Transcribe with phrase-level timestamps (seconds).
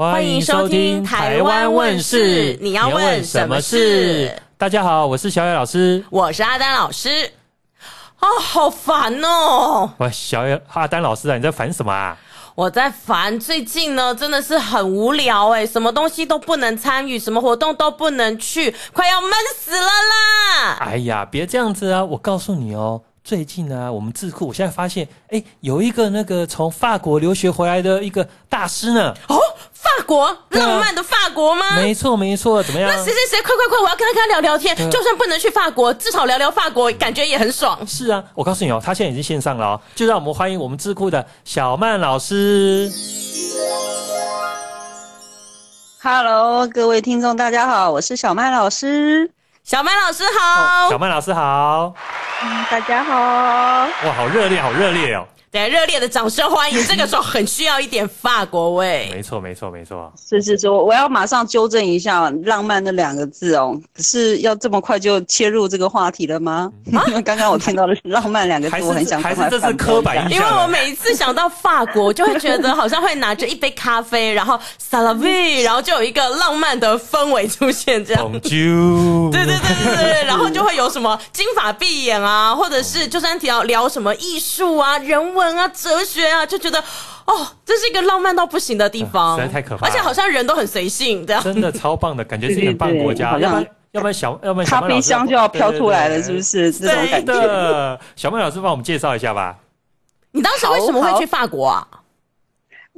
[0.00, 4.32] 欢迎收听《台湾问事》，你要问什么事？
[4.56, 7.32] 大家好，我是小野老师，我是阿丹老师。
[8.20, 9.90] 啊、哦，好烦哦！
[9.98, 12.16] 喂，小野阿丹老师啊，你在烦什么啊？
[12.54, 20.76] 我在烦，最近呢真的是很无聊哎，什么东西都不能参与，什么活动都不能去，快要闷死了啦！
[20.78, 22.04] 哎呀，别这样子啊！
[22.04, 23.02] 我告诉你哦。
[23.28, 29.14] 最近呢，我们智库我现在发现，哎，有一个那个从法国留学回来的一个大师呢。
[29.28, 29.36] 哦，
[29.70, 31.76] 法国，浪漫的法国吗？
[31.76, 32.62] 没错，没错。
[32.62, 32.90] 怎么样？
[32.90, 34.74] 那谁谁谁，快快快，我要跟他跟他聊聊天。
[34.90, 37.86] 就算不能去法国，至少聊聊法国，感觉也很爽。
[37.86, 42.90] 是啊，我告诉你哦，他现在已经线上了哦，就让我们欢迎我们智库的小曼老师。
[46.02, 49.30] Hello，各位听众，大家好，我是小曼老师。
[49.68, 50.86] 小曼老师好。
[50.86, 51.92] 哦，小曼老师好。
[52.42, 53.12] 嗯，大家好！
[54.06, 55.26] 哇，好热烈，好热烈哦！
[55.50, 56.78] 对，热烈的掌声欢迎。
[56.86, 59.08] 这个时候很需要一点法国味。
[59.12, 60.12] 没错，没错，没错。
[60.16, 63.78] 是是是，我要马上纠正一下“浪漫”那两个字哦。
[63.94, 66.70] 可是要这么快就切入这个话题了吗？
[67.06, 70.38] 因为 刚刚我听到的是“浪漫”两个字，我很想还是这是刻板印象。
[70.38, 78.30] 因为我每一次想到法国，就会觉得好像会拿着一杯咖啡，然后萨拉维， 然后就有一个浪漫的氛围出现，这样。
[78.32, 86.26] 对对对对对，然后就会有什么金发碧眼啊，或者是就算要聊什么艺术啊、人文啊、哲学。
[86.28, 86.78] 啊，就觉得
[87.24, 89.90] 哦，这是一个浪漫到不行的地方，实在太可怕了。
[89.90, 93.38] 而且好像人都很随性，这样真的超棒的感觉，是一个棒国家。
[93.38, 96.70] 要不然，要不然小，要不然咖啡香就要飘出来了，是不是？
[96.72, 98.00] 这种感觉。
[98.16, 99.56] 小曼老师帮我们介绍一下吧。
[100.30, 101.86] 你当时为什么会去法国啊？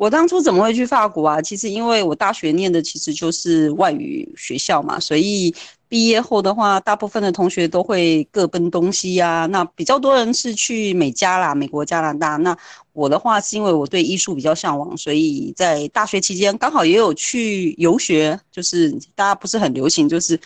[0.00, 1.42] 我当初怎么会去法国啊？
[1.42, 5.54] 其实因为我大学念的其实就是外语学校嘛，所以。
[5.90, 12.36] 毕业后的话，大部分的同学都会各奔东西呀、那比较多人是去美加啦，美国、加拿大。
[12.36, 12.56] 那
[12.92, 20.38] 我的话是因为我对艺术比较向往，所以在大学期间刚好也有去游学，就是大家不是很流行，就是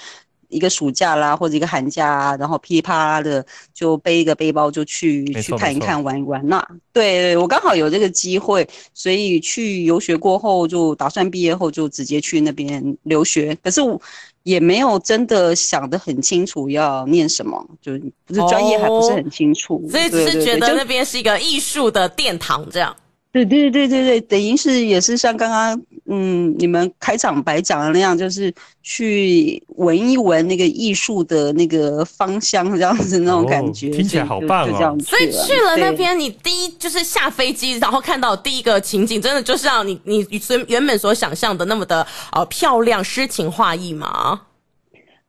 [0.49, 6.47] 一个暑假啦或者一个寒假啊，然后噼里啪啦的就背一个背包就去去看一看玩一玩。
[6.47, 13.56] 那对我刚好有这个机会，所以去游学过后就打算毕业后就直接去那边留学。
[13.62, 14.00] 可是我。
[14.44, 17.93] 也没有真的想得很清楚要念什么，就
[18.26, 22.94] 不是专业还不是很清楚，所以只是觉得那边是一个艺术的殿堂这样。
[23.34, 34.96] 对对对对对，等于是也是像刚刚嗯你们开场白讲的那样，就是去闻一闻那个艺术的那个芳香，这样子那种感觉，哦、听起来好棒哦。
[35.04, 40.24] 所以去了那边，你第一就是下飞机，然后看到第一个情景，真的就是让你你
[40.68, 44.42] 原本所想象的那么的呃漂亮、诗情画意吗？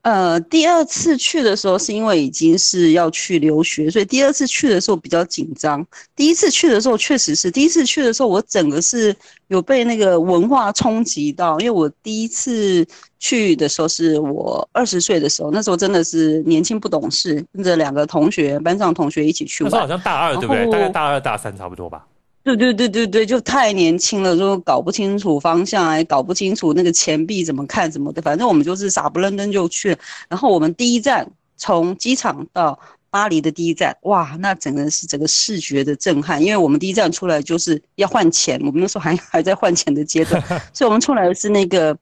[0.05, 5.83] 呃，第二次去的时候是因为已经是要去留学，所以第二次去的时候比较紧张。
[6.15, 9.15] 第一次去的时候确实是，第一次去的时候我整个是
[9.47, 12.85] 有被那个文化冲击到，因为我第一次
[13.17, 19.71] 去的时候是我二十岁的时候，那时候真的是年轻不懂事，跟着两个同学，班上同学一起去玩。
[19.71, 20.71] 那时候好像大二对不对？
[20.71, 22.05] 大概大二大三差不多吧。
[22.45, 29.97] 对对对对对，就太年轻了，就搞不清楚方向，还搞不清楚那个钱币怎么看什么的，反正我们就是傻不愣登就去了。
[30.29, 32.79] 然后我们第一站从机场到
[33.09, 40.39] 巴黎的第一站，哇，那整个是整个视觉的震撼，因为我们第一站出来就是要换钱，我们那时候还还在换钱的阶段，
[40.71, 41.97] 所以我们出来的是那个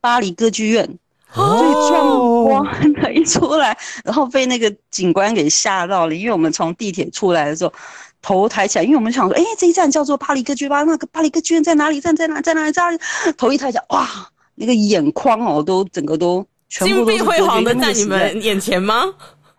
[0.00, 0.84] 巴黎歌剧院，
[1.32, 7.72] 最壮观的一出来，然后被那个警官给吓到了，因为我们从地铁出来的时候。
[8.24, 10.82] 头抬起来，因为我们想说，哎、欸，这一站叫做巴黎歌剧吧？
[10.84, 12.00] 那个巴黎歌剧院在哪里？
[12.00, 12.40] 站在哪？
[12.40, 12.72] 在哪里？
[12.72, 12.98] 在哪里？
[13.36, 14.08] 头一抬起来，哇，
[14.54, 19.04] 那个眼眶哦，都整个都全部都金碧辉煌的在你们眼前吗？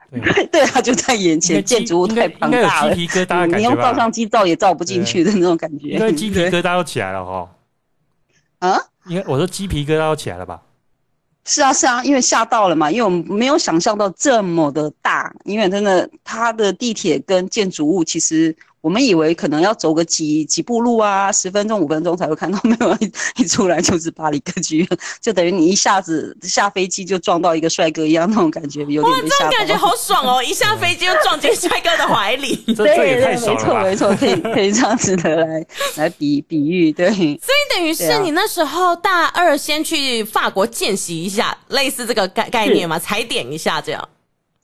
[0.10, 7.48] 对 对啊，就在眼前，建筑物太庞大了，鸡皮疙瘩，你用照相机照也照不进去的那种感觉，因为鸡皮疙瘩都起来了哈。
[8.60, 8.80] 啊？
[9.07, 10.60] 应该我说鸡皮疙瘩都起来了吧？
[11.45, 18.56] 是啊是啊，因为吓到了嘛，因为我们没有想象到这么的大，因为真的它的地铁跟建筑物其实
[18.86, 22.96] 我们以为可能要走个几几步路啊，十分钟五分钟才会看到，没有
[23.38, 24.88] 一出来就是巴黎歌剧院，
[25.20, 30.44] 就等于你一下子下飞机就撞到一个帅哥一样那种感觉，有点哇，这种感觉 好爽哦！
[30.44, 35.66] 一下飞机就撞进帅哥的怀里，对对，没错没错，可以可以这样子的来
[35.96, 37.10] 来比比喻，对。
[37.10, 44.10] 所以等于是你那时候大二先去法国见习一下，类似这个概概念嘛，踩点一下这样。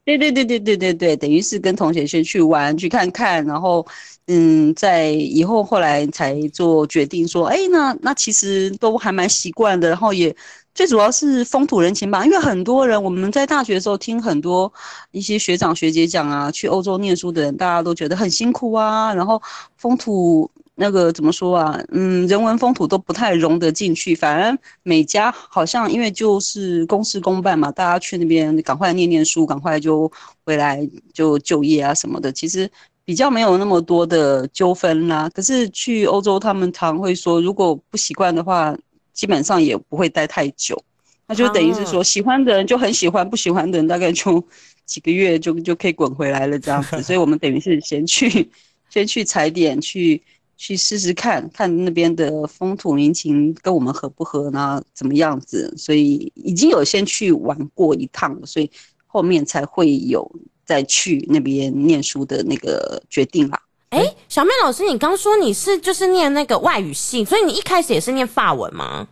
[0.04, 3.86] 对对对对对对对，等于是跟同学先去玩去看看，然后
[4.28, 10.36] 嗯，在以后后来才做决定说，哎，那那其实都还蛮习惯的，然后也
[10.74, 14.72] 最主要是风土人情吧，因为很多人我们在大学的时候听很多
[15.12, 19.42] 一些学长学姐讲啊，去欧洲念书的人，大家都觉得很辛苦啊，然后
[19.78, 20.51] 风土。
[20.82, 21.80] 那个怎么说啊？
[21.92, 30.12] 嗯，人文风土都不太融得进去，反而每家好像因为就是公事公办嘛，大家去那边赶快念念书，赶快就
[30.44, 32.68] 回来就就业啊什么的，其实
[33.06, 35.30] 比较没有那么多的纠纷啦。
[35.36, 38.76] 可是去欧洲，他们常会说，如果不习惯的话，
[39.14, 40.84] 基本上也不会待太久。
[41.28, 44.44] 那就等于是说，喜欢的人就很喜欢，不喜欢的人大概就
[44.88, 47.04] 几个月就就可以滚回来了这样子。
[47.04, 48.50] 所以我们等于是先去
[48.90, 50.20] 先去踩点去。
[50.64, 54.80] 去试试看看那边的风土民情跟我们合不合呢？
[54.94, 55.74] 怎么样子？
[55.76, 58.70] 所以已经有先去玩过一趟了，所以
[59.08, 60.32] 后面才会有
[60.64, 63.60] 再去那边念书的那个决定啦。
[63.90, 69.08] 哎、欸，小妹老师，你刚说你是就是念那个外语系，所以你一开始也是念法文吗？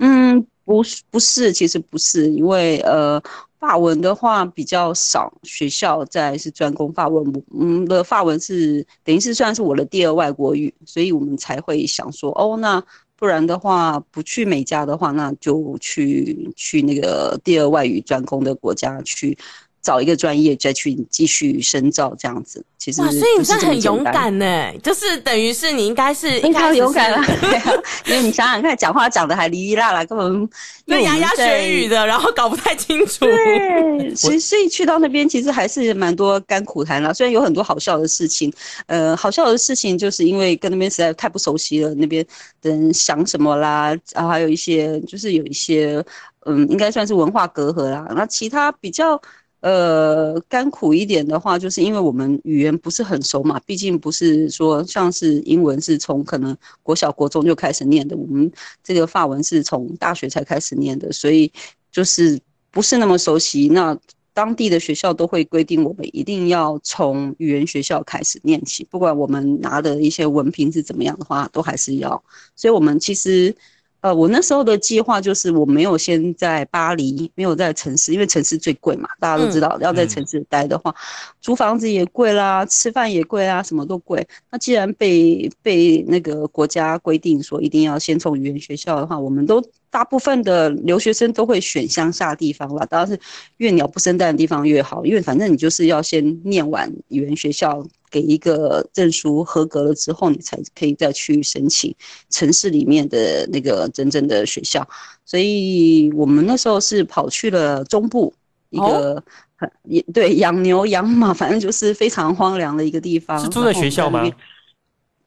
[0.00, 3.22] 嗯，不是，不是，其实不是，因为呃。
[3.62, 12.82] 法文的话比较少，学校在是专攻法文，嗯的法文是等于是算是我的第二外国语，所以我们才会想说，哦，那
[13.14, 19.38] 不然的话不去美加的话，那就去去那个第二外语专攻的国家去。
[19.82, 27.18] 找一个专业再去继续深造，这样子其实哇，所以你算很勇敢呢，就是等于是你应该是应该勇敢了，
[28.06, 30.48] 因为你想想看，讲话讲的还哩哩啦啦，根本
[30.84, 33.24] 那牙牙学语的，然后搞不太清楚。
[33.24, 38.52] 对， 所以所以去到那边其实还是蛮多甘苦谈啦，虽然有很多好笑的事情，
[38.86, 42.24] 呃，好笑的事情就是因为跟那边实在太不熟悉了，那边
[42.60, 46.04] 的人想什么啦，然后还有一些就是有一些
[46.46, 49.20] 嗯，应该算是文化隔阂啦，那其他比较。
[49.62, 58.50] 呃，甘苦一点的话，就是因为我们语言不是很熟嘛，毕竟不是说像是英文是从可能国小国中就开始念的，我们
[58.82, 61.52] 这个法文是从大学才开始念的，所以
[61.92, 62.40] 就是
[62.72, 63.68] 不是那么熟悉。
[63.68, 63.96] 那
[64.34, 72.20] 当地的学校都会规定我们一定要从语言学校开始念起，不管我们拿的一些文凭是怎么样的话，都还是要。
[72.56, 73.54] 所以我们其实。
[74.02, 80.94] 呃，我那时候的计划就是我没有先在巴黎，没有在城市，因为城市最贵嘛，大家都知道，要在城市待的话，
[81.40, 84.26] 租房子也贵啦，吃饭也贵啊，什么都贵。
[84.50, 89.62] 那既然被被那个国家规定说一定要先从语言学校的话，我们都
[89.92, 93.16] 大部分的留学生都会选乡下地方啦，当然是
[93.58, 97.86] 越鸟不生蛋的地方越好，因为反正你就是要先念完语言学校。
[98.12, 101.94] 给一个证书合格了之后，你才可以再去申请
[102.28, 104.86] 城市里面的那个真正的学校。
[105.24, 108.30] 所以我们那时候是跑去了中部
[108.68, 109.24] 一个
[109.56, 113.40] 很也对养牛养马，反正就是非常荒凉的一个地方。
[113.40, 114.30] 是住在学校吗？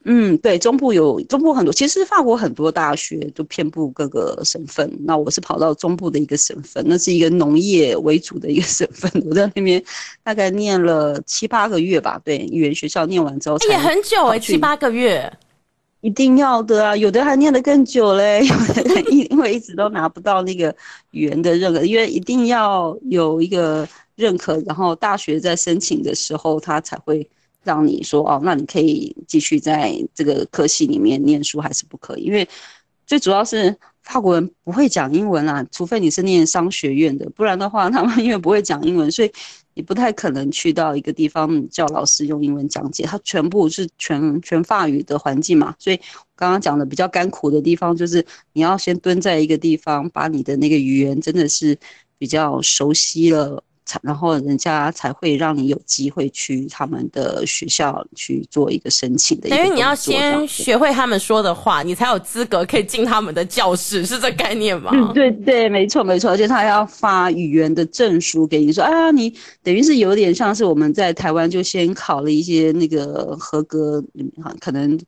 [0.08, 4.88] 嗯，对，中部有中部很多，其实法国很多大学都遍布各个省份。
[5.00, 9.12] 那我是跑到中部的一个省份，那是一个农业为主的一个省份。
[9.28, 9.84] 我在那边
[10.22, 15.34] 大概念了七八个月吧，对，语言学校念完之后，也很久哎，七八个月，
[16.02, 18.46] 一定要的啊，有的还念得更久嘞，
[19.10, 20.76] 因为一直都拿不到那个
[21.10, 27.28] 语言的认可，因为一定要有一个认可，然后大学在申请的时候他才会。
[27.66, 32.24] 让你说哦，那你可以继续在这个科系里面念书，还是不可以？
[32.24, 32.48] 因为
[33.06, 39.32] 最主要是法国人不会讲英文啊，除非你是念商学院的，不然的话，他们 因为不会讲英文，所以
[39.74, 45.76] 你不太可能去到一个地方叫老师用英文讲解，它全部是全全法语的环境嘛。
[45.78, 46.00] 所以
[46.36, 51.78] 刚刚讲的比较甘苦的地方，就是你要先蹲在一个地方，把你的那个语言真的是
[52.18, 53.64] 比较熟悉了。
[54.02, 59.50] 然后人家才会让你有机会去他们的学校去做一个申请的。
[59.50, 64.92] 因为你要先学会他们说的话，你才有资格可以进他们的教室，是这概念吗？
[64.94, 74.04] 嗯，对对，没错没错，而且他要发语言的证书给你，说啊，你等于是有点像是我们在台湾就先考了一些那个合格，
[74.60, 75.00] 可能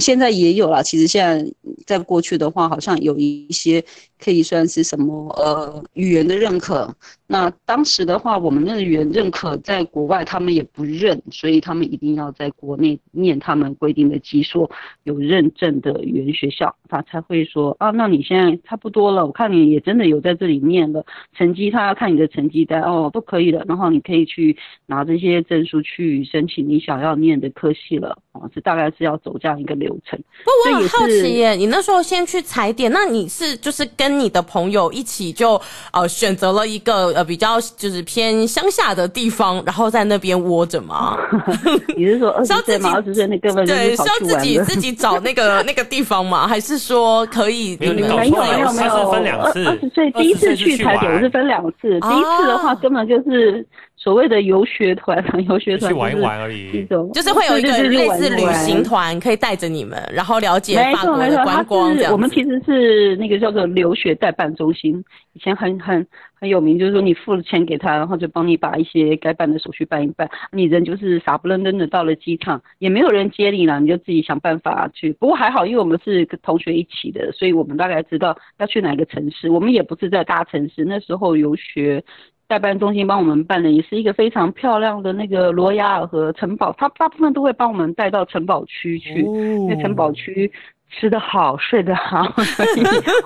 [0.00, 0.82] 现在也有了。
[0.82, 1.52] 其实现在
[1.86, 3.84] 在过去的话，好像有一些
[4.22, 6.94] 可以算是什么呃语言的认可。
[7.26, 8.24] 那当时的。
[8.24, 14.70] 话，我们那个语言认可在国外他们也不认，所以他们一定要在国内念他们规定的级数
[15.02, 21.04] 有认证的语言学校，他才会说啊，那你现在差不多了，我看你也真的有在这里念了，
[21.34, 28.22] 成绩他要看你的成绩单哦，都可以了，然后你可以去拿这些证书去申请你想要念的科系了。
[28.34, 30.18] 哦，这大概是要走这样一个流程。
[30.44, 35.60] 不，我很好奇耶，你那时候先去踩点，那你是就是跟你的朋友一起就
[35.92, 41.16] 呃选择了一个呃比较就是偏乡下的地方，然后在那边窝着吗？
[41.96, 42.94] 你是说二十岁吗？
[42.94, 46.48] 二十岁那根本对，是要自己自己找那个 那个地方吗？
[46.48, 47.76] 还是说可以？
[47.78, 49.64] 没有，没有，没有，没有，分两次。
[49.64, 52.00] 二十岁第一次去踩点，我是分两次。
[52.00, 53.64] 第一次的话，根本就是。
[54.04, 55.16] 所谓的游学团，
[55.48, 61.96] 游学团去玩一玩而已，一种就是会有一个类似旅行团，可以带着你们，然后了解法国的观光。
[62.12, 66.06] 我们其实是那个叫做留学代办中心，以前很很
[66.38, 75.14] 很有名，就是说你付了钱给他，然后就帮你把一些该办的手续办一办，你人就是傻不愣登的到了机场，也没有人接你了，你就自己想办法去。
[75.14, 79.48] 不过还好，因为我们是同学一起的，所以我们大概知道要去哪个城市。
[79.48, 82.04] 我们也不是在大城市，那时候游学。
[82.46, 90.52] 代办中心帮我们办的也是一个非常漂亮的那个罗亚尔河城堡，他大部分都会帮我们带到城堡区去，因为城堡区。
[90.98, 92.68] 吃得好，睡得好， 所以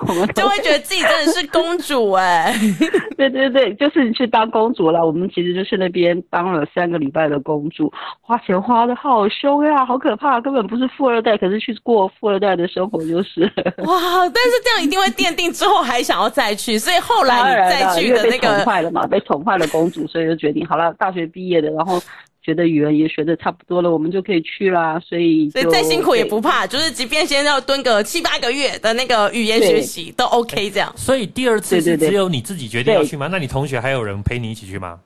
[0.07, 2.59] 我们就会觉得自己真的是公主哎、欸。
[3.17, 5.05] 对对对，就是你去当公主了。
[5.05, 13.41] 我们其实就是那边当了三个礼拜的公主，花钱花的好凶呀，好可怕，根本不是富二代，可是去过富二代的生活就是。
[13.77, 14.29] 哇！
[14.33, 22.01] 但是这样一定会奠定之后还想要再去，所以后来你再去的那个被宠坏了嘛，被宠坏了公主，所以就决定好了，大学毕业的，然后。
[22.49, 24.99] 学的语言也学的差不多了，我们就可以去啦。
[24.99, 30.91] 所以，所以再辛苦也不怕，就是即便先要蹲个七八个月的那个语言学习都 OK 这样。
[30.95, 33.27] 所以第二次是只有你自己决定要去吗？
[33.31, 34.99] 那你同学还有人陪你一起去吗？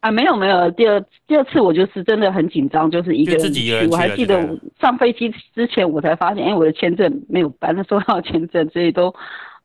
[0.00, 3.48] 啊，没有没有，第二第二次我就是真的很紧张，就是一个人去。
[3.48, 3.92] 自己一个人去。
[3.92, 9.14] 我还记得上飞机之前我才发现，哎，我的签证没有办，那时候要签证，所以都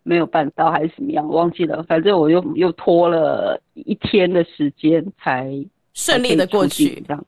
[0.03, 1.83] 没有办到还是怎么样，忘记了。
[1.83, 5.51] 反正我又又拖了一天的时间才。
[5.93, 7.25] 顺利的过去，这样，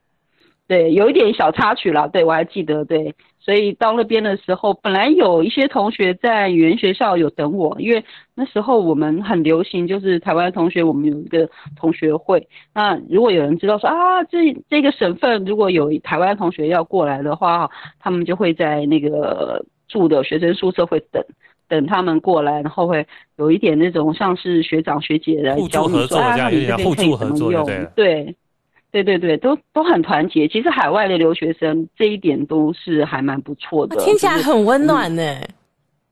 [0.67, 8.03] 对，有一点小插曲啦，对，我还记得，对，所以到那边的时候，本来有一些同学在语言学校有等我，因为
[8.36, 21.24] 那时候我们很流行，就是台湾同学，我们有一个同学会，那如果有人知道说啊，这这个省份如果有台湾同学要过来的话，他们就会在那个住的学生宿舍会等。
[21.70, 27.65] 等他们过来，然后会有一点那种像是学长学姐来教你说啊，你这边可以怎么用？
[27.96, 28.36] 对。
[28.93, 30.47] 对对对，都都很团结。
[30.47, 35.21] 其实海外的留学生这一点都是还蛮不错的，听起来很温暖呢。
[35.21, 35.47] 嗯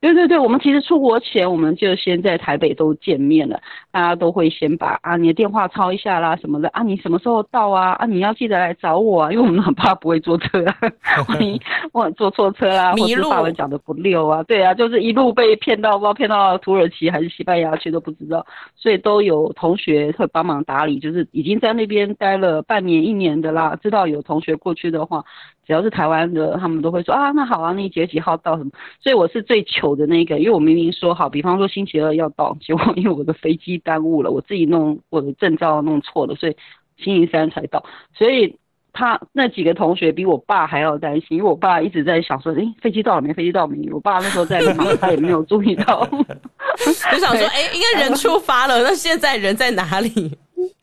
[0.01, 10.75] 对对对，我们其实出国前，我们就先在台北都见面了，大家都会先把啊你的电话抄一下啦什么的啊，你什么时候到啊啊，你要记得来找我啊，因为我们很怕不会坐车啊，
[11.29, 11.61] 万一
[11.93, 18.43] 我坐错车啊，或者法文讲的不溜啊，对啊，就是一路被骗到不知道骗到土耳其还是西班牙去都不知道，
[18.75, 25.23] 所以都有同学会帮忙打理，就是已经在那边待了半年一年的啦，知道有同学过去的话。
[25.71, 28.71] 只要是台湾的，他们都会说啊，那好啊，那几月几号到什么？
[29.01, 36.57] 所以我是最糗的那个，因为我明明说好，比方说星期二要到，结果因为我的飞机耽误了，我自己弄我的证照弄错了，所以
[36.97, 37.85] 星期三才到。
[38.13, 38.53] 所以
[38.91, 43.33] 他那几个同学比我爸还要担心，因为我爸一直在想说，诶，飞机到了没？
[43.33, 43.89] 飞机到了没？
[43.93, 46.05] 我爸那时候在忙，他也没有注意到，
[46.83, 50.37] 就想说，诶，应该人出发了，那现在人在哪里？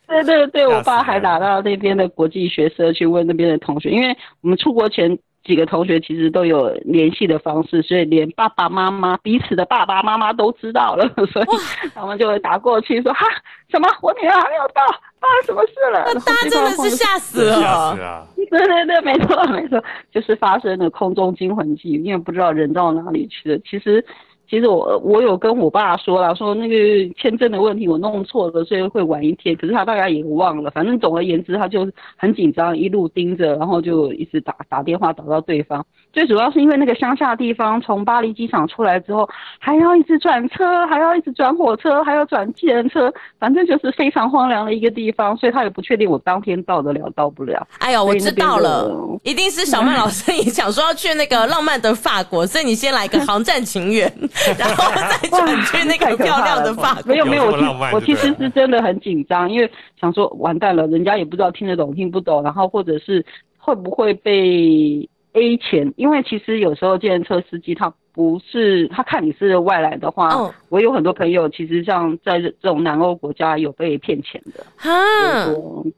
[0.08, 11.46] 对对对，我爸还打到那边的国际学社去问那边的同学，因为我们出国前几个同学其实都有联系的方式，所以连爸爸妈妈彼此的爸爸妈妈都知道了， 所以
[11.94, 13.26] 他们就会打过去说哈
[13.70, 14.82] 什么我女儿还没有到，
[15.20, 16.04] 发生什么事了？
[16.06, 18.26] 那大家真的是吓死了，吓死啊！
[18.50, 23.58] 对对对，没错没错，就是发生了空中惊魂记，因为不知道人到哪里去了。
[23.58, 24.02] 其实。
[24.48, 26.74] 其实我我有跟我爸说了，说那个
[27.14, 29.54] 签证的问题我弄错了，所以会晚一天。
[29.54, 31.86] 可是他大概也忘了，反正总而言之，他就
[32.16, 35.84] 很紧张，一路盯着，然后就一直打打电话打到对方。
[36.12, 47.66] 最主要是因为那个乡下地方，从巴黎机场出来之后，还要一直转车，还要一直转火车，还要转计程车，反正就是非常荒凉的一个地方，所以他也不确定我当天到得了到不了。
[47.78, 48.90] 哎呦，我知道了，
[49.22, 54.12] 一定是小曼老师 你想说要去那个浪漫的法国，所以你先来个航站情缘。
[54.58, 57.12] 然后再转去那个漂亮的法国。
[57.12, 63.24] 没有没有，我我其实是真的很紧张，因为想说完蛋了，人家也不知道听得懂听不懂，然后或者是
[63.58, 65.08] 会不会被
[65.40, 67.92] A 钱，因为其实有时候计程车司机他。
[68.14, 74.90] 不是他看你是外来的话，嗯，我有很多朋友其实像在这种南欧国家有被骗钱的，哈，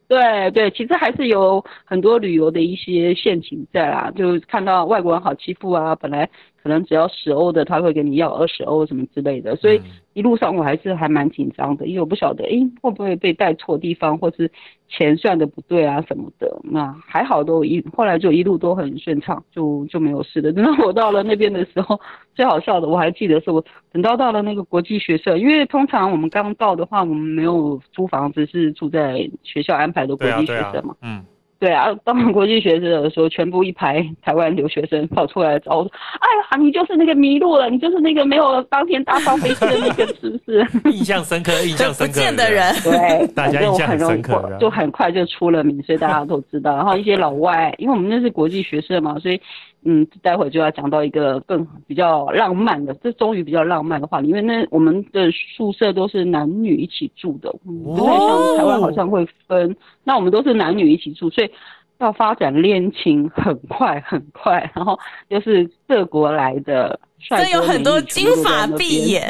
[0.06, 6.28] 对对，其实还是有很多旅游的一些陷阱在啦，就看到外国人好欺负啊，本来。
[6.62, 9.80] 可能只要十欧的，他会给你要二十欧什么之类的，所以
[10.12, 12.50] 一路上我还是还蛮紧张的，因为我不晓得，哎，
[12.82, 14.50] 会不会被带错地方，或是
[14.88, 16.60] 钱算的不对啊什么的。
[16.62, 20.52] 那还好都一，后来就一路都很顺畅，就就没有事的。
[20.52, 21.98] 等到我到了那边的时候，
[22.34, 31.24] 最好笑的我还记得是我等到到了那个国际学社，因为通常我们刚到的话，我们没有租房子，是住在学校安排的国际学社嘛，嗯。
[31.60, 42.12] 对啊，当国际学生的时候，全部一排台湾留学生跑出来找我说：“哎呀，你就是那个迷路了，你就是那个没有当天搭上飞机的那个，是不是？”印象深刻，印象深刻。
[42.14, 46.74] 不见的人，对，大家印象很深刻，就很快就出了名，所以大家都知道。
[46.74, 49.38] 然后一些老外，因为我们那是国际学社嘛，所以。
[49.82, 59.74] 嗯，待会就要讲到一个更比较浪漫的，这终于比较浪漫的话，因为那我们的宿舍都是男女一起住的，不太像台湾好像会分。
[60.04, 61.50] 那我们都是男女一起住，所以
[62.00, 69.22] 要发展恋情很快很快，然后又是各国来的帅哥美女，有很多金发碧眼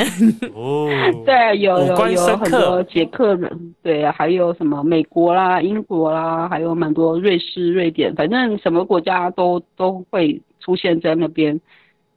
[0.54, 0.88] 哦，
[1.26, 11.60] 对，有有有很多捷克人，对啊，还有什么美国啦、英国啦，还有蛮多瑞士、瑞典，反正什么国家都都会出现在那边。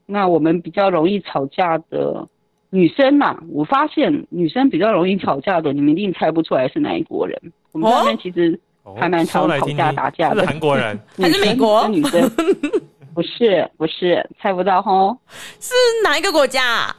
[0.05, 2.27] 那我们比较容易吵架的
[2.69, 7.41] 女生嘛，我发现女生比较容易吵架的，你们一定猜不出来是哪一国人。
[7.72, 8.60] 我们那边其实
[9.00, 12.30] 还蛮常吵架打架的，韩国人 还是美国女生？
[13.13, 15.16] 不是不是，猜不到吼，
[15.60, 15.74] 是
[16.04, 16.96] 哪一个国家啊？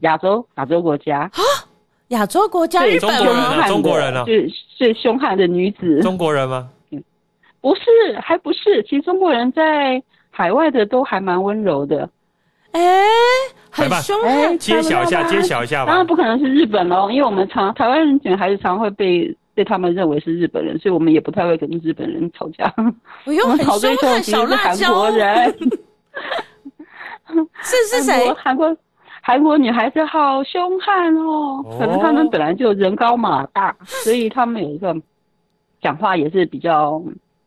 [0.00, 1.30] 亚洲亚洲国家啊？
[2.08, 2.84] 亚洲国家？
[2.84, 3.66] 日本吗？
[3.68, 4.24] 中国人啊？
[4.26, 6.00] 是是凶悍的女子？
[6.02, 6.68] 中国人吗？
[7.60, 7.80] 不是，
[8.20, 8.82] 还不是。
[8.82, 12.10] 其实中国人在海外的都还蛮温柔的。
[12.72, 12.82] 哎，
[13.70, 14.58] 很凶悍。
[14.58, 15.86] 揭晓一下，揭晓一下吧。
[15.86, 19.34] 当然不可能是日本喽，因为我们常台湾人女孩子常会被。
[19.54, 22.72] 被他们认为是日本人，所以我们也不太会跟日本人吵架。
[23.24, 25.10] 我用很凶悍小辣椒。
[27.62, 28.32] 是是谁？
[28.34, 28.76] 韩国
[29.22, 34.94] 韩国女孩子好凶悍哦，可能他们本来就人高马大，所以他们有一个
[35.80, 37.02] 讲话也是比较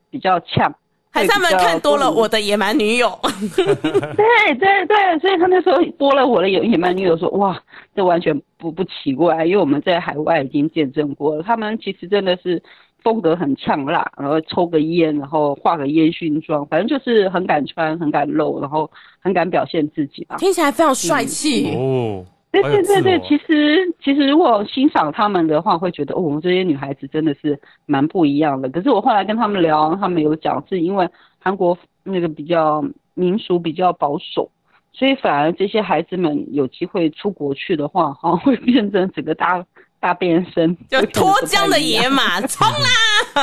[0.09, 0.73] 比较呛。
[1.17, 3.07] 还是他们看多了《我的野蛮女友》
[3.55, 7.59] 对对对，所以他那时候播了《我的野野蛮女友》，说哇，
[7.95, 12.62] 这完全不不奇怪，因为我们在海外已经见证过了，他们其实真的是
[13.03, 18.89] 风格很呛辣，然后抽个烟，然后化个烟熏妆，反正就是很敢穿，很敢露，然后
[19.20, 21.74] 很敢表现自己吧，听起来非常帅气。
[21.75, 22.25] 哦。
[22.63, 28.70] 对对对对，其实其实如果欣赏他们的话，会觉得哦，我们这些女孩子真的是蛮不一样的。
[28.70, 31.07] 可是我后来跟他们聊，他们有讲是因为
[31.39, 34.50] 韩国那个比较民俗比较保守，
[34.93, 39.65] 所以反而这些孩子们有机会出国去的话，哈，会变成整个大。
[40.00, 42.87] 大变身，就脱缰的野马，冲啦！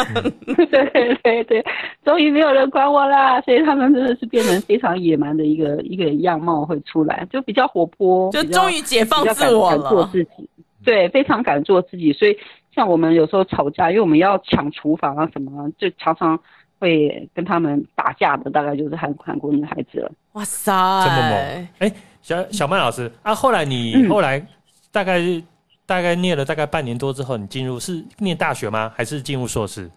[0.71, 1.65] 对对对，
[2.05, 10.49] 终于没有人管我啦，所以他们真的是变成非常野蛮的一个一个样貌会出来，就比较活泼，就终于解放自我了，敢做自己，
[10.85, 12.13] 对，非常敢做自己。
[12.13, 12.37] 所以
[12.75, 16.39] 像我们有时候吵架，因为我们要抢厨房啊什么，就常常
[16.79, 20.11] 会跟他们打架的，大概就是韩韩国女孩子了。
[20.33, 20.73] 哇塞，
[21.05, 21.69] 这么猛！
[21.79, 24.45] 哎，小小曼老师啊，后来你后来
[24.91, 25.43] 大概是。
[25.87, 28.91] 大概念了大概半年多之后，你进入是念大学吗？
[28.95, 29.91] 还是进入硕士？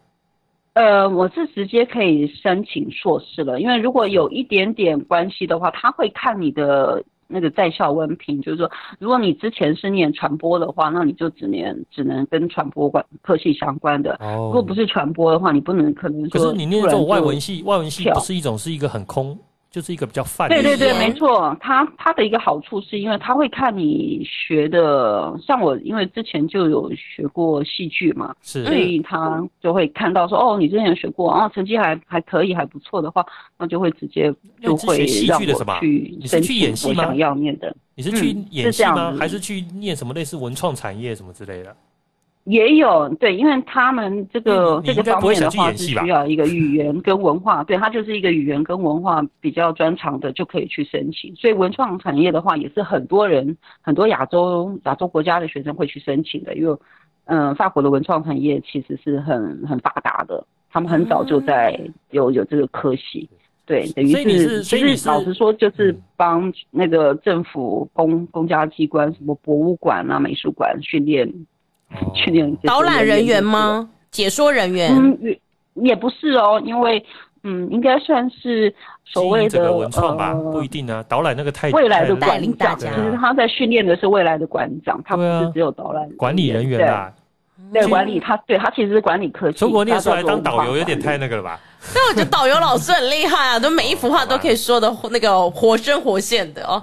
[0.74, 8.70] 呃，我是直接可以申请硕士了，因为如果有一点点关系的话，他会看你的那个在校文凭，就是说，
[9.00, 14.16] 如果你之前是念传播的话，那你就只能只能跟传播管科系相关的。
[14.20, 14.48] 哦。
[14.48, 16.40] 如果不是传播的话，你不能可能说。
[16.40, 19.36] 可是你念这种外文系，外文系不是一种，是一个很空。
[19.78, 20.56] 就是一个比较泛的。
[20.56, 21.56] 对对对，没错。
[21.62, 33.24] 它它的一个好处是因为它会看你学的，像我因为之前就有学过戏剧嘛，是，所以他就会看到说，哦，你之前学过，然后成绩还还可以，还不错的话，
[33.56, 37.76] 那就会直接就会让我去申请我想要念的。
[37.94, 39.16] 你是去演戏吗？
[39.20, 41.76] 还是去念什么类似文创产业什么之类的？
[42.50, 51.36] 也有对，因为他们这个这个方面的话是需要一个语言跟文化， 对，他就是一个语言跟文化比较专长的就可以去申请。
[51.36, 56.78] 所以文创产业的话，也是很多人很多亚洲亚洲国家的学生会去申请的，因为
[57.26, 61.78] 嗯，法国的文创产业其实是很很发达的，他们很早就在
[62.12, 63.28] 有有这个科系，
[63.66, 71.30] 对，等于是其实老实说就是帮那个政府公公家机关什么博物馆啊、美术馆训练。
[72.14, 73.90] 去年导览人员吗？
[74.12, 74.92] 解说人员？
[74.94, 75.40] 嗯，也
[75.90, 77.04] 也不是哦，因为
[77.44, 78.74] 嗯，应该算是
[79.06, 81.04] 所谓的文创吧，呃、不一定啊。
[81.08, 87.14] 导览那个太未来的管理长，其实他在训练的是未来的馆长，他不是只有导览管理人员啦。
[87.74, 89.52] 对，管理他，对他其实是管理科。
[89.52, 91.60] 出国念出来当导游有点太那个了吧？
[91.94, 96.82] 但我觉得导游老师很厉害啊，都每一幅画都可以说的那个活生活现的哦。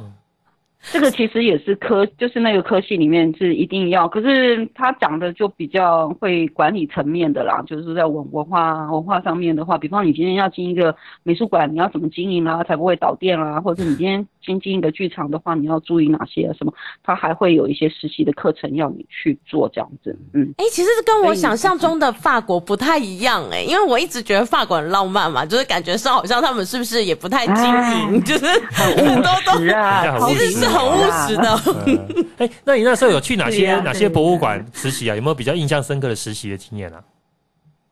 [0.92, 30.73] 这个其实也是科，就是那个科系里面是一定要，可是他讲的就比较会管理层面的啦，就是在文文化文化上面的话，比方你今天要进一个美术馆，你要怎么经营啦，才不会倒店啦，或者你今天新进一个剧场的话，你要注意哪些什么，他还会有一些实习的课程要你去做这样子，嗯，哎、欸，其实是跟我想象中的法国不太一样哎、欸，因为我一直觉得法国很浪漫嘛，就是感觉上好像他们是不是也不太经营，就是很多 都其实是。
[30.74, 32.24] 很务实的。
[32.38, 35.14] 哎，那你那时候有去哪些哪些博物馆实习啊？
[35.14, 37.02] 有没有比较印象深刻的实习的经验啊？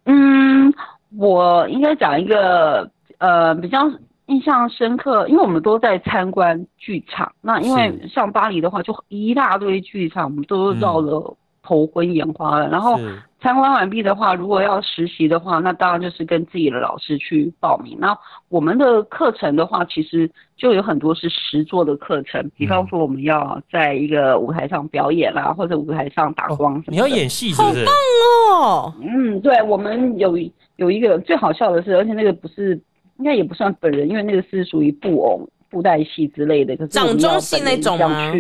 [0.07, 0.73] 嗯，
[1.17, 3.91] 我应该讲一个呃比较
[4.27, 7.31] 印象深刻，因为我们都在参观剧场。
[7.41, 12.69] 那因为像巴黎的话，就一大堆剧场，我们都绕了头昏眼花了。
[12.69, 12.99] 然后。
[13.43, 17.99] 参观完毕的话，如果要实习的话，那当然就是跟自己的老师去报名。
[17.99, 18.17] 那
[18.49, 27.85] 我们的课程的话，其实就有很多是实做的课程，比方说我们要在一个舞台上表演啦，或者舞台上打光你要演戏是不是？
[27.85, 28.95] 好棒哦！
[29.01, 30.39] 嗯，对，我们有
[30.77, 32.81] 有一个最好笑的是，而且那个不是，
[33.19, 36.77] 应该也不算本人，因为那个是属于布偶、布袋戏之类的。
[36.77, 38.33] 可是掌中戏那种吗？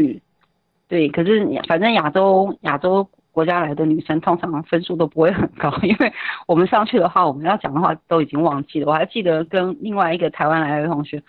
[0.92, 3.08] 对，可是反正亚洲亚洲。
[3.34, 6.12] 国家来的女生通常分数都不会很高， 因为
[6.46, 8.86] 我们上去的话，我们要讲的话都已经忘记了。
[8.86, 11.22] 我还记得跟另外一个台湾来的同学。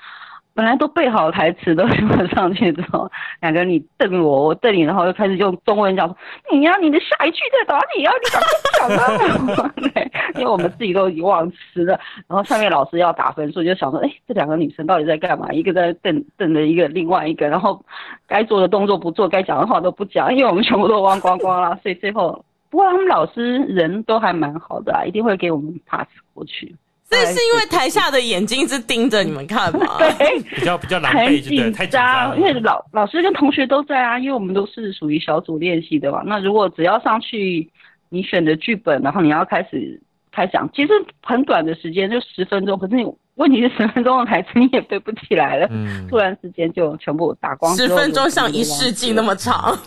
[0.55, 1.87] 本来都背好台词，都
[2.27, 3.09] 上去之后，
[3.41, 6.15] 两个人你瞪我，我瞪你，然后又开始用中文讲
[6.51, 8.11] ：“你呀、你的下一句在哪里呀？
[8.21, 11.99] 你赶快讲啊！” 对，因为我们自己都已经忘词了。
[12.27, 15.51] 然后上面老师要打分数，就想说：“哎，这两个女生到底在干嘛？
[15.51, 17.83] 一个在瞪瞪着一个，另外一个，然后
[18.27, 21.75] 该做的动作不做，该讲的话都不讲，因为我们全部都忘光光了。
[21.81, 26.75] 所以最后，不过他们老师人都还蛮好的啊，一定会给我们 pass 过去。”
[27.13, 29.97] 这是因为台下的眼睛一直盯着你们看嘛？
[30.17, 32.35] 对，比较比较狼狈，对，太紧张。
[32.37, 36.23] 因为老老师跟同学都在啊，因为我们都是属于小组练习的嘛。
[36.25, 37.69] 那如果只要上去，
[38.09, 42.77] 你选的剧本，然后你要开始开讲，其实很短的时间，就十分钟。
[42.77, 47.75] 可是你问题是十分钟的台词你也背不起来了，嗯，突然之间就全部打光。
[47.75, 49.77] 十分钟像一世纪那么长。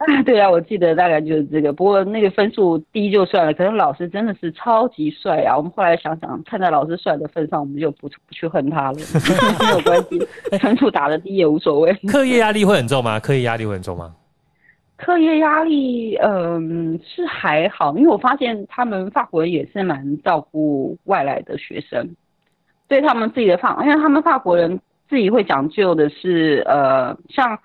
[0.00, 1.74] 啊， 对啊，我记得大概就是这个。
[1.74, 5.54] 不过那个分数低就算了，可是老师真的是超级帅啊！
[5.54, 8.98] 我们后来想想，看在老师帅的份上，我们就不不去恨他了，
[9.60, 10.18] 没有关系，
[10.58, 11.92] 分数打的低也无所谓。
[12.08, 13.20] 课业压力会很重吗？
[13.20, 14.14] 课业压力会很重吗？
[14.96, 22.08] 课业压力，嗯，是还好，因为我发现他们法国人也是蛮照顾外来的学生，
[22.88, 27.58] 对他们自己的法，因为他们法国人自己会讲究的是，呃，像。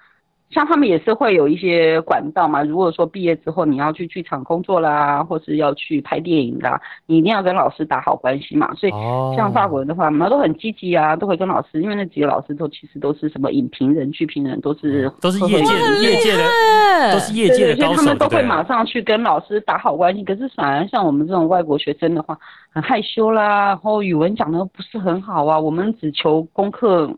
[0.51, 8.73] 像他们也是会有一些管道嘛，如果说毕业之后你要去剧场工作啦，或是要去拍电影啦，你一定要跟老师打好关系嘛。
[8.75, 8.91] 所以
[9.35, 20.23] 像法国人的话，他们都很积极啊，都会跟老师，因为那几个老师都其实都是什么影评人、剧评人，都是都是业界的业界的，都是业界的高手，所以他们都会马上去跟老师打好关系。
[20.23, 22.37] 可是反而像我们这种外国学生的话，
[22.71, 27.11] 很害羞啦，然后语文讲的不是很好啊，我们只求功课。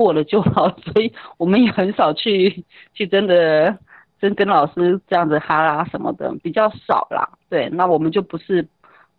[0.00, 3.76] 过了就好， 所以我们也很少去去真的
[4.18, 7.28] 真跟老师这样子哈啦什么的比较少啦。
[7.50, 8.66] 对，那我们就不是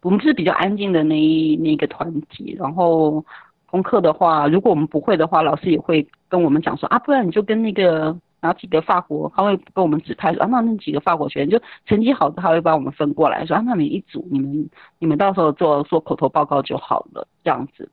[0.01, 2.55] 我们是比较安静的那一那个团体。
[2.57, 3.23] 然后
[3.67, 17.87] 功课的话，如果我们不会的话，老师也会跟我们讲说啊，不然你就跟那个哪几个法国，他会跟我们指派说啊，那那几个法国学生就成绩好的，他会帮我们分过来说啊，那你一组，你们你们到时候做做口头报告就好了，这样子。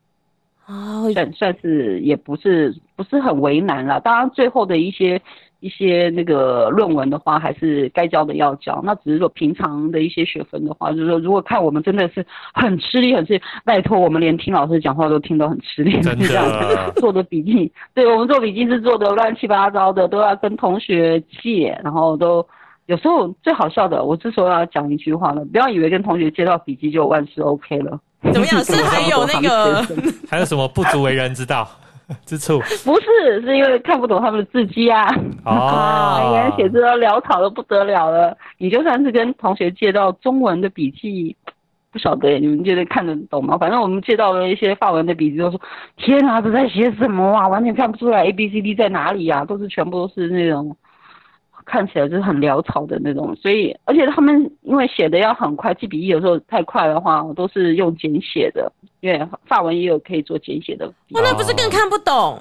[0.69, 3.99] 啊，算算是也不是不是很为难了。
[4.01, 5.19] 当然，最后的一些
[5.61, 8.79] 一些那个论文的话，还是该交的要交。
[8.83, 16.45] 那只是说平常的一些学分的话，就是说如果看我们真的是 很吃力，很吃力，拜托我们连听老师讲话都听得很吃力，真的这样
[16.97, 22.45] 做的笔记，对我们做笔记是做的乱七八糟的，都要跟同学借，然后都
[22.85, 27.99] 有时候最好笑的，我之所以要讲一句话呢，不要以为跟同学借到笔记就万事 OK 了。
[28.33, 28.59] 怎么样？
[28.63, 29.81] 是还有那个，
[30.29, 31.67] 还有什么不足为人之道
[32.25, 32.59] 之处？
[32.83, 35.07] 不是，是因为看不懂他们的字迹啊。
[35.45, 38.35] 哦，哎呀，写字都潦草的不得了了。
[38.57, 41.35] 你就算是跟同学借到中文的笔记，
[41.91, 43.57] 不晓得你们觉得看得懂吗？
[43.57, 45.61] 反正我们借到了一些法文的笔记，都说
[45.97, 47.47] 天啊，这在写什么啊？
[47.47, 49.45] 完全看不出来 A B C D 在哪里呀，啊？
[49.45, 50.75] 都是全部都是那种。
[51.69, 60.87] 看起来就是很潦草的那种，所以而且他们因为写的要很快，记笔记有时候太快的话，我都是用简写的，因为法文也有可以做简写的。
[60.87, 62.39] 哦，那不是更看不懂？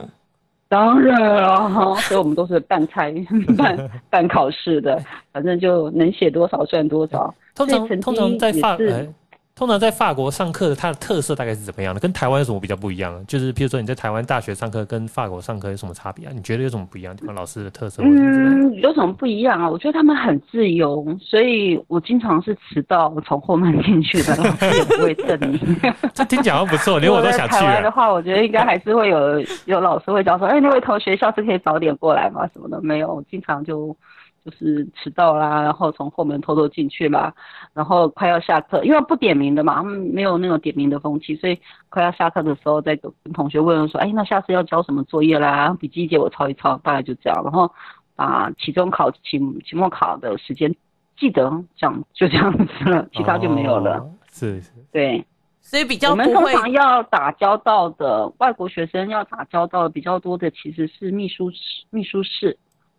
[0.71, 3.13] 当然了，所以我们都是半猜
[3.57, 4.99] 半 半考试的，
[5.33, 7.35] 反正就能写多少算多少。
[7.55, 8.77] 通常通常在法
[9.59, 11.99] 通常在法国上课，它的特色大概是怎么样的？
[11.99, 13.13] 跟台湾有什么比较不一样？
[13.27, 16.33] 就是比如说你在台湾大学上课，跟法国上课有什么差别啊？
[16.33, 17.35] 你觉得有什么不一样的地方？
[17.35, 18.01] 老师的特色？
[18.05, 19.69] 嗯，有什么不一样啊？
[19.69, 25.59] 我觉得他们很自由，所以我经常是迟到，从后门进去的， 老师也不会瞪你。
[26.15, 27.57] 这听起来不错， 连我都想去。
[27.57, 32.49] 台湾的话，我觉得应该还是会有有老师会教说，哎，那位同学下次可以早点过来吗？
[32.53, 33.97] 什么的没有，经常就。
[34.49, 37.35] 就是迟到啦，然后从后门偷偷进去啦，
[37.75, 41.59] 然后快要下课，因为不点名的嘛，他们没有那种点名的风气，所以
[41.91, 45.77] 快要下课的时候再跟同学问问说，哎，那下次要交什么作业啦？
[45.79, 47.71] 笔记借我抄一抄，大概就这样，然后
[48.17, 50.75] 把期中考、期期末考的时间
[51.19, 51.43] 记得，
[51.77, 53.99] 这样就这样子了，其他就没有了。
[53.99, 55.27] 哦、是是，对，
[55.61, 62.57] 所以比较我们通常要打交道的外国学生要打交道的比较多的其实是秘书室，秘书室。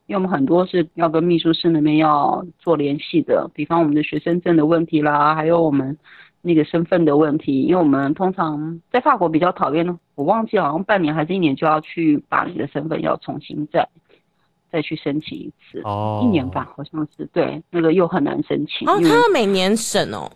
[0.09, 5.95] 因为我们很多是要跟秘书室那边要做联系的，比方我们的学生证的问题啦，还有我们
[6.41, 7.61] 那个身份的问题。
[7.61, 13.87] 因为我们通常在法国比较讨厌，我忘记好像半年还是一年就要去把你的身份要重新再
[14.71, 18.89] 再去申请一次，哦，一年吧，好像是对，那个又很难申请。
[18.89, 20.27] 哦，他要每年审哦。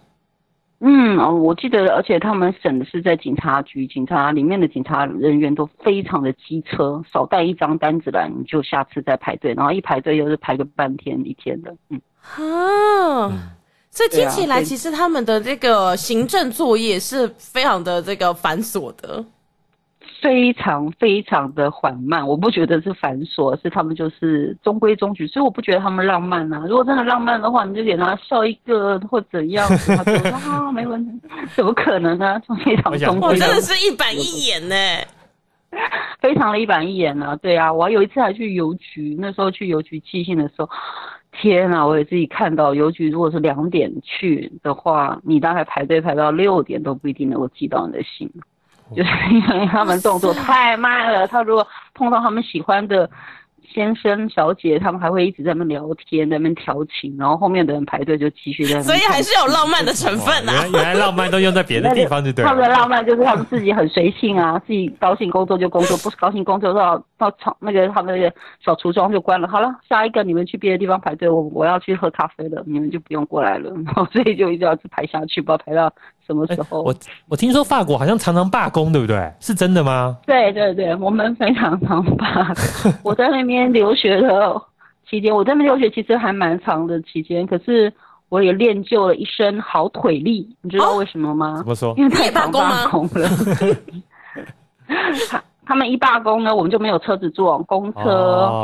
[0.85, 12.01] 嗯，我记得，而且他们审的是在警察局，警察里面的警察人员都非常的机车，少带一张单子来，你就下次再排队，然后一排队又是排个半天一天的，嗯，
[12.35, 13.55] 啊，
[13.89, 19.23] 所以听起来其实他们的这个行政作业是非常的这个繁琐的。
[20.23, 26.63] 非常非常的缓慢，我不觉得是繁琐，是他们就是中规中矩，所以我不觉得他们浪漫啊。
[26.65, 32.41] 如果真的浪漫的话，你就给他笑一个或怎样，他说啊没问题，怎么可能呢？
[32.63, 34.75] 非常中规，真的是一板一眼呢，
[36.21, 37.35] 非常的一板一眼呢、啊。
[37.35, 40.69] 对啊，我有一次还去邮局，那时候去邮局寄信的时候，
[41.33, 48.31] 天啊，我也自己看到邮局，如果是两点去的话，你大概排队排到六点都不一定能够寄到你的信。
[48.95, 53.09] 就是因为他们动作太慢了，他如果碰到他们喜欢的。
[53.73, 58.83] 先生、小姐，他们还会一直在那边聊天，在那边调情，然后后面的人排队就继续在那。
[58.83, 60.61] 所以还是有浪漫的成分啊！
[60.61, 62.49] 原来原来浪漫都用在别的地方，就对了。
[62.49, 68.31] 他们的浪漫就是他们自己很随性啊，自己高兴工作就工作，不是高兴工作到到厂那个他们那个
[68.63, 69.47] 小橱窗就关了。
[69.47, 73.71] 好了，下一个你们去别的地方排队，我我要去喝咖啡了，你们就不用过来了。
[73.85, 75.91] 然后所以就一直要去排下去，不知道排到
[76.27, 76.83] 什么时候。
[76.83, 76.95] 欸、我
[77.29, 79.31] 我听说法国好像常常罢工，对不对？
[79.39, 80.17] 是真的吗？
[80.27, 82.93] 对对对，我们非常常罢工。
[83.03, 83.63] 我在那边。
[83.73, 84.61] 留学的
[85.09, 87.91] 期间，我在那边留学其实还蛮长的期间，可是
[88.29, 91.53] 我也练就了一身好腿力，你知道为什么吗？
[91.55, 91.93] 哦、怎么说？
[91.97, 93.29] 因为太常罢工了。
[95.29, 98.01] 他他们一罢工呢，我们就没有车子坐，公车、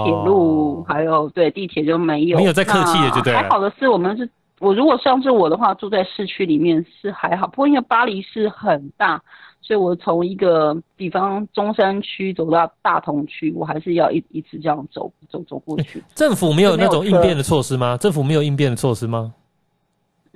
[0.03, 2.37] 铁、哦、路还有对地铁就没有。
[2.37, 3.39] 没有再客气的就对了。
[3.39, 9.21] 还好的是，我们是我如果上次我的话，住在市区里面是还好，不过因为巴黎是很大。
[9.61, 16.01] 所以，我从一个比方中山区走到大同区，我还是要一一直这样走走走过去。
[16.15, 17.95] 政府没有那种应变的措施吗？
[17.97, 19.31] 政府没有应变的措施吗？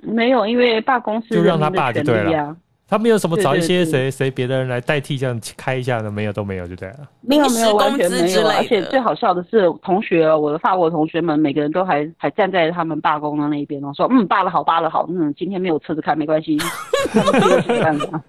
[0.02, 2.56] 没有，因为罢工是、啊、就让他罢就对了。
[2.86, 6.94] 他没有什么找一些谁谁别的人来代替这样开一下的，没有都没有，就这样。
[7.22, 16.58] 没有没有完全没有，而且最好笑的是，同学，我的法国同学们每个人都还还站在他们罢工的那一边，然后说嗯罢了好罢了好，嗯今天没有车子开没关系，
[17.10, 18.22] 他们自己想办法。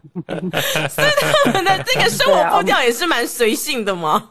[0.88, 1.08] 所以
[1.44, 4.26] 他们的这个生活步调也是蛮随性的嘛。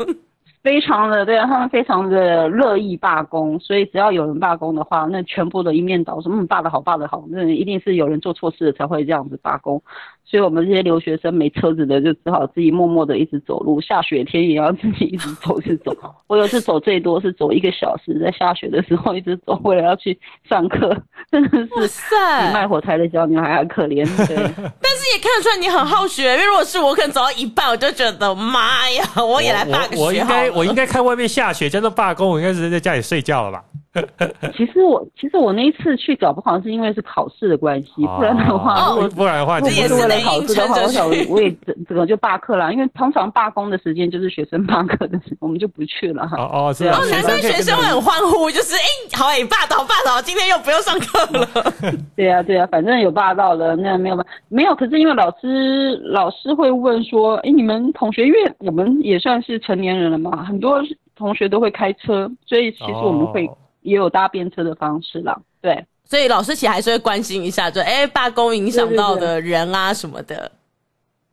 [0.65, 9.83] 非常的对啊，他们非常的乐意罢工，所以只要有人罢工的话，那全部的一面倒说嗯罢的好罢的好，那一定是有人做错事了才会这样子罢工。
[10.27, 15.95] 所以我们这些留学生没车子的，就只好自己默默的一直走路，下雪天也要自己 一直走，一直走。
[16.27, 20.97] 我有次走最多是走一个小时，在下雪的时候一直走，为了要去上课，
[21.31, 24.05] 真的是比卖火柴的小女孩还可怜。
[24.27, 33.65] 对， 但是也看得出来你很好学，因为如果是我，可能走到一半我就觉得妈呀，我也来罢个学我，我，我应该我应该看外面下雪叫做罢工，我应该是在家里睡觉了吧。
[34.57, 42.73] 其实我其实我那一次去搞不好是因为是考试的关系，哦，不然的话，哦，不然的话，如果不是为了考试的话，我想我也整整个就罢课了。
[42.73, 46.37] 因为通常罢工的时间就是学生罢课的时间，我们就不去了哈。
[46.39, 46.93] 哦哦，是啊。
[46.93, 48.81] 然后男生学生会很欢呼，就是哎，
[49.11, 51.49] 欸，好哎，霸道霸道，今天又不用上课了。
[52.17, 54.75] 对呀，啊，对呀，啊，反正有霸道的，那没有办，没有。
[54.75, 60.81] 可是因为老师老师会问说，哎，欸，你们同学因为我们也算是成年人了嘛，很多
[61.17, 63.49] 同学都会开车，所以其实我们会。
[63.85, 70.51] 也有搭便车的方式啦，对，所以老师其实还是会关心一下，就哎，罢工影响到的人啊什么的。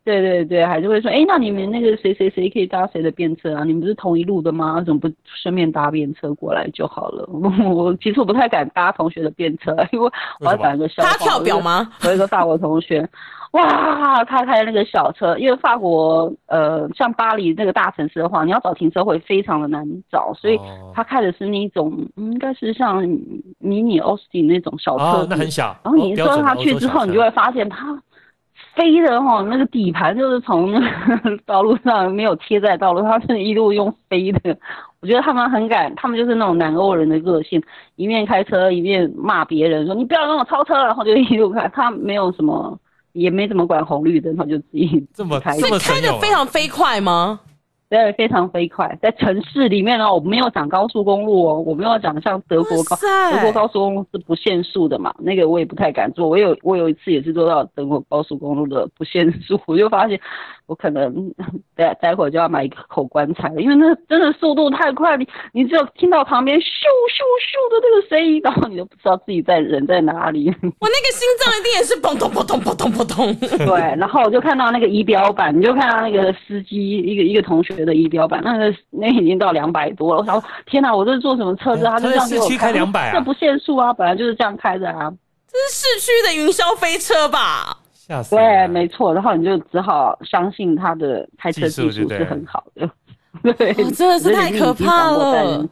[0.03, 3.63] 对对对，还是会说，哎，那你们那个谁谁谁可以搭谁的便车啊？
[3.63, 4.81] 你们不是同一路的吗？
[4.83, 7.23] 怎么不顺便搭便车过来就好了？
[7.31, 10.09] 我， 我其实我不太敢搭同学的便车，因为
[10.39, 11.09] 我要讲一个笑话。
[11.09, 11.87] 他跳表吗？
[12.03, 13.07] 我有一个法国同学，
[13.51, 20.59] 哇，他开那个小车，因为法国呃，像巴黎那个大城市的话，你要找停车位非常的难找，所以
[20.95, 23.03] 他开的是那种应该是像
[23.59, 25.77] 迷你奥斯汀那种小车，哦，那很小。
[25.83, 28.01] 然后你坐他去之后，你就会发现他。
[28.75, 30.73] 飞的哈，那个底盘就是从
[31.45, 34.57] 道路上没有贴在道路，上是一路用飞的。
[35.01, 37.61] 我觉得他们很敢，他们就是那种南欧人的个性，
[37.95, 41.67] 一面开车一面骂别人，说你不要让我超车，然后就一路开。
[41.73, 42.77] 他没有什么，
[43.13, 45.53] 也没怎么管红绿灯，他就自己这么开。
[45.53, 47.39] 所以开的非常飞快吗？
[47.91, 52.95] 对，非常飞快，在城市里面呢，我没有讲高速公路哦，我没有讲像德国高
[53.33, 56.29] 德国高速公路是不限速的嘛，那个我也不太敢坐。
[56.29, 60.17] 我有我有一次也是坐到德国高速公路的不限速，我就发现。
[60.67, 61.13] 我可能
[61.75, 70.47] 待待会儿就要买一口棺材了，因为那真的速度太快，你你只有听到旁边咻咻咻的那个声音，然后你都不知道自己在人在哪里。
[70.79, 73.67] 我那个心脏一定也是砰咚砰咚砰咚砰咚。
[73.67, 80.21] 对，然后我就看到那个仪表板，你就看到那个司机一个一个同学的仪表板，那个那已经到两百多了。
[80.21, 81.83] 我想说，天哪，我这是坐什么车子？
[81.83, 85.11] 他就这样给我开两百，这不限速啊，本来就是这样开的啊。
[85.47, 87.77] 这是市区的云霄飞车吧？
[87.93, 92.89] 吓死对，没错，然后你就只好相信他的开车技术是很好的。
[93.53, 95.65] 对，真的是太可怕了。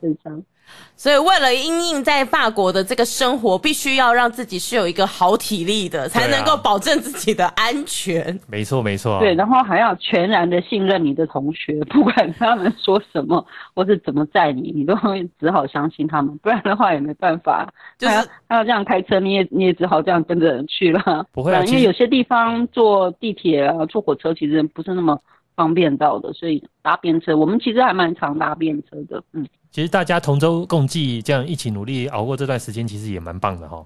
[1.00, 8.38] 所以，为了因应在法国的这个生活，必须要让自己是有一个好体力的，才能够保证自己的安全。
[8.52, 9.18] 没错，没错。
[9.22, 17.74] 对，然后还要全然的信任你的同学，不管他们说什么或是怎么载你，你都会只好相信他们，不然的话也没办法。
[17.98, 21.26] 就是他要，他要这样开车，你也你也只好这样跟着人去了。
[21.32, 25.18] 不会啊，因为有些地方坐地铁啊、坐火车其实不是那么
[25.60, 29.22] 方便到的，所以搭便车，我们其实还蛮常搭便车的。
[29.34, 29.46] 嗯。
[29.70, 33.86] 其实大家同舟共济，这样一起努力熬过这段时间，其实也蛮棒的哈。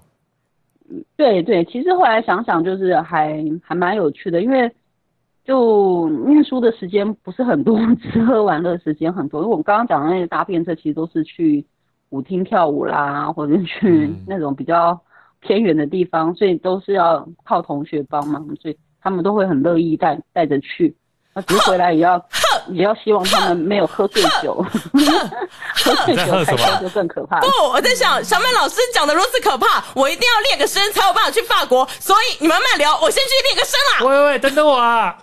[1.16, 4.70] 对对，其实后来想想，就是还还蛮有趣的，因为
[5.44, 9.40] 就念书的时间不是很多，吃喝玩乐时间很多。
[9.42, 11.66] 因为我们刚刚讲的那些搭便车，其实都是去
[12.10, 14.98] 舞厅跳舞啦，或者去那种比较
[15.40, 20.94] 偏远的地方，嗯、所以都是要靠同学帮忙，所以他们都会很乐意带带着去。
[21.34, 22.24] 那只是回来也要
[22.68, 24.54] 也要希望他们没有喝醉酒，
[25.74, 27.40] 喝醉酒开车就更可怕。
[27.40, 31.88] 不，我在想小曼老师讲的如此可怕，我一定要练个身才有办法去法国。
[31.98, 33.98] 所以你们慢慢聊，我先去练个身啦。
[34.00, 35.16] 喂喂喂，等等我啊！